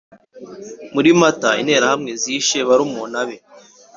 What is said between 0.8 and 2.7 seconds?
muri mata interahamwe zishe